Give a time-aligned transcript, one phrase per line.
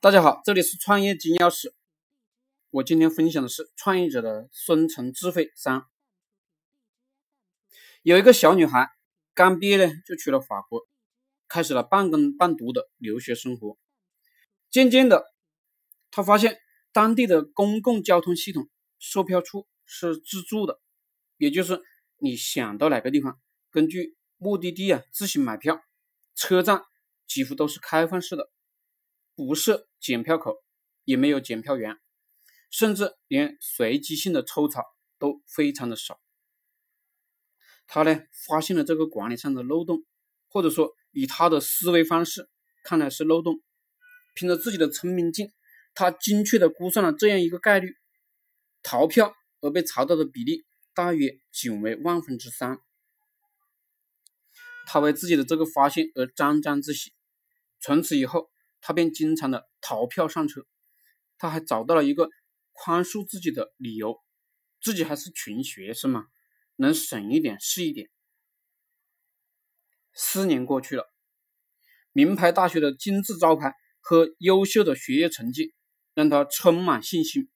[0.00, 1.72] 大家好，这里是创业金钥匙。
[2.70, 5.82] 我今天分享的是创业者的生存智慧三。
[8.04, 8.88] 有一个小女孩
[9.34, 10.86] 刚毕业呢，就去了法国，
[11.48, 13.76] 开始了半工半读的留学生活。
[14.70, 15.24] 渐渐的，
[16.12, 16.60] 她发现
[16.92, 18.68] 当地的公共交通系统
[19.00, 20.80] 售票处是自助的，
[21.38, 21.82] 也就是
[22.18, 23.36] 你想到哪个地方，
[23.72, 25.82] 根据目的地啊自行买票。
[26.36, 26.84] 车站
[27.26, 28.48] 几乎都是开放式的。
[29.38, 30.64] 不设检票口，
[31.04, 31.96] 也没有检票员，
[32.72, 34.82] 甚至连随机性的抽查
[35.16, 36.20] 都非常的少。
[37.86, 40.04] 他呢发现了这个管理上的漏洞，
[40.48, 42.50] 或者说以他的思维方式
[42.82, 43.62] 看来是漏洞。
[44.34, 45.52] 凭着自己的聪明劲，
[45.94, 47.94] 他精确的估算了这样一个概率：
[48.82, 50.64] 逃票而被查到的比例
[50.94, 52.80] 大约仅为万分之三。
[54.84, 57.12] 他为自己的这个发现而沾沾自喜。
[57.78, 58.50] 从此以后。
[58.88, 60.66] 他便经常的逃票上车，
[61.36, 62.30] 他还找到了一个
[62.72, 64.18] 宽恕自己的理由，
[64.80, 66.24] 自己还是穷学生嘛，
[66.76, 68.08] 能省一点是一点。
[70.14, 71.04] 四年过去了，
[72.12, 75.74] 名牌大学的金字招牌和优秀的学业成绩
[76.14, 77.50] 让他充满信心，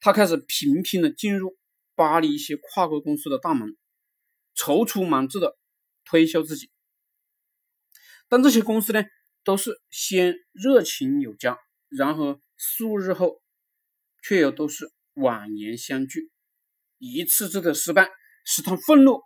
[0.00, 1.58] 他开始频频的进入
[1.94, 3.76] 巴黎一些跨国公司的大门，
[4.56, 5.58] 踌躇满志的
[6.06, 6.70] 推销自己，
[8.30, 9.04] 但这些公司呢？
[9.44, 13.42] 都是先热情有加，然后数日后
[14.22, 16.30] 却又都是婉言相拒。
[16.98, 18.08] 一次次的失败
[18.44, 19.20] 使他愤怒，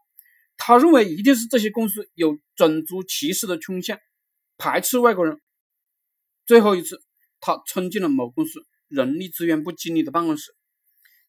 [0.57, 3.99] 他认为一定是这些公司有种族歧视的倾向，
[4.57, 5.41] 排斥外国人。
[6.47, 7.03] 最后一次，
[7.41, 10.55] 他冲进了某公司人力资源部经理的办公室，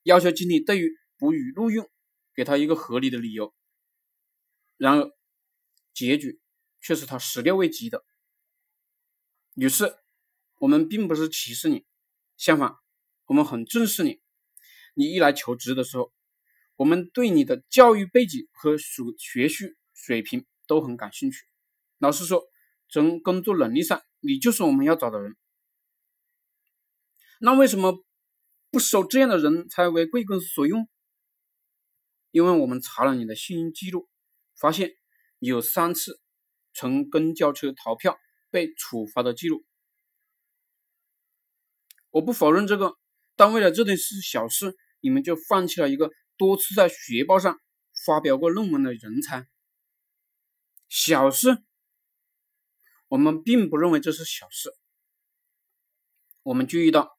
[0.04, 1.90] 要求经理对于不予录用
[2.34, 3.54] 给他一个合理的理由。
[4.78, 5.12] 然而，
[5.94, 6.40] 结局
[6.82, 8.06] 却是他始料未及的。
[9.60, 9.98] 女士，
[10.60, 11.84] 我们并不是歧视你，
[12.38, 12.76] 相反，
[13.26, 14.22] 我们很重视你。
[14.94, 16.14] 你一来求职的时候，
[16.76, 19.66] 我们对你的教育背景和学学术
[19.96, 21.44] 水平都很感兴趣。
[21.98, 22.44] 老实说，
[22.88, 25.36] 从工作能力上，你就是我们要找的人。
[27.40, 28.06] 那为什么
[28.70, 30.88] 不收这样的人才为贵公司所用？
[32.30, 34.08] 因为我们查了你的信用记录，
[34.56, 34.92] 发现
[35.40, 36.22] 有三次
[36.74, 38.20] 乘公交车逃票。
[38.58, 39.64] 被处罚的记录，
[42.10, 42.98] 我不否认这个，
[43.36, 47.60] 但为了这件事小事，你们就放弃了一个多次在学报上
[48.04, 49.48] 发表过论文的人才。
[50.90, 51.60] 小事，
[53.10, 54.74] 我们并不认为这是小事。
[56.42, 57.12] 我们注意到，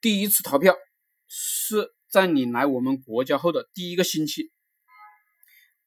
[0.00, 0.76] 第一次逃票
[1.26, 4.52] 是在你来我们国家后的第一个星期，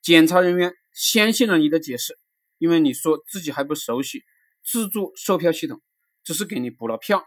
[0.01, 2.19] 检查人员相信了你的解释，
[2.57, 4.25] 因为你说自己还不熟悉。
[4.63, 5.81] 自助售票系统
[6.23, 7.23] 只是给你补了票，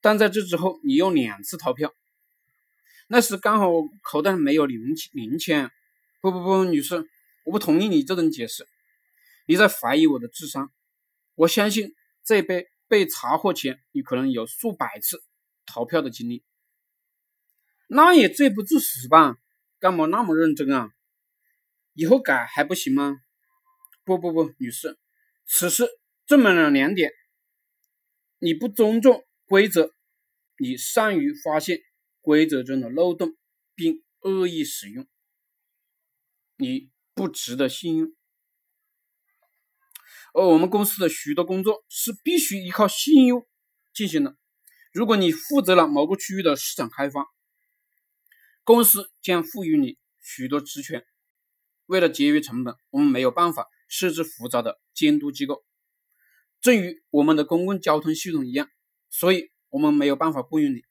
[0.00, 1.94] 但在这之后你又两次逃票，
[3.08, 4.80] 那时刚好我口袋没有零
[5.12, 5.70] 零钱。
[6.22, 7.08] 不不不，女士，
[7.44, 8.68] 我不同意你这种解释，
[9.46, 10.70] 你在怀疑我的智商。
[11.34, 15.22] 我相信这被被查获前，你可能有数百次
[15.64, 16.44] 逃票的经历，
[17.86, 19.38] 那也罪不至死吧？
[19.78, 20.90] 干嘛那么认真啊？
[21.94, 23.16] 以后改还不行吗？
[24.04, 24.98] 不不不，女士，
[25.46, 25.88] 此事。
[26.30, 27.10] 证明了两点：
[28.38, 29.92] 你不尊重规则，
[30.58, 31.80] 你善于发现
[32.20, 33.36] 规则中的漏洞
[33.74, 35.08] 并恶意使用，
[36.56, 38.14] 你不值得信用。
[40.32, 43.44] 而我们公司的许多工作是必须依靠信用
[43.92, 44.36] 进行的。
[44.92, 47.26] 如果你负责了某个区域的市场开发，
[48.62, 51.04] 公司将赋予你许多职权。
[51.86, 55.64] 为了节约成本，我们没有办法设置复杂的监督机构。
[56.60, 58.68] 正如我们的公共交通系统一样，
[59.08, 60.82] 所以我们没有办法雇佣你。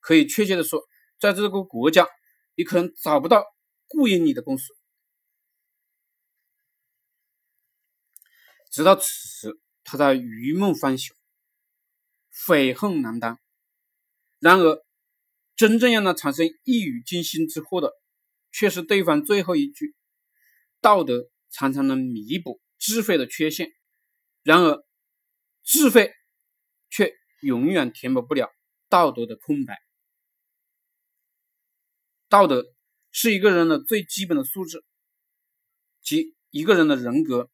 [0.00, 0.82] 可以确切的说，
[1.18, 2.06] 在这个国家，
[2.54, 3.44] 你可能找不到
[3.88, 4.64] 雇佣你的公司。
[8.70, 11.14] 直到此时，他才余梦方休，
[12.46, 13.40] 悔恨难当。
[14.40, 14.84] 然而，
[15.56, 17.92] 真正让他产生一语惊心之祸的，
[18.52, 19.94] 却是对方最后一句
[20.82, 23.72] ：“道德常常能弥补智慧的缺陷。”
[24.42, 24.83] 然而，
[25.64, 26.12] 智慧
[26.90, 28.50] 却永远填补不了
[28.88, 29.80] 道德的空白。
[32.28, 32.64] 道德
[33.10, 34.84] 是一个人的最基本的素质，
[36.02, 37.50] 即一个人的人格。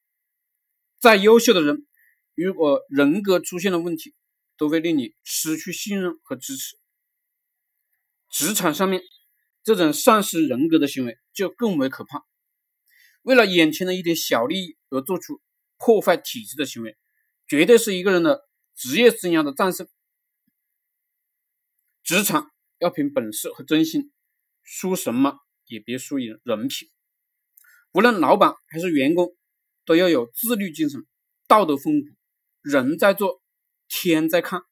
[0.99, 1.87] 再优秀的人，
[2.35, 4.15] 如果人格出现了问题，
[4.57, 6.77] 都会令你失去信任和支持。
[8.29, 9.03] 职场上面，
[9.62, 12.27] 这种丧失人格的行为就更为可怕。
[13.23, 15.41] 为了眼前的一点小利益而做出。
[15.83, 16.95] 破坏体制的行为，
[17.50, 19.88] 绝对是一个人的职业生涯的战胜。
[22.05, 24.12] 职场要凭本事和真心，
[24.62, 26.88] 输什么也别输于人品。
[27.93, 29.37] 无论老板还是员工，
[29.85, 31.05] 都要有自律精神、
[31.49, 32.06] 道德风骨。
[32.62, 33.43] 人在做，
[33.88, 34.62] 天在看。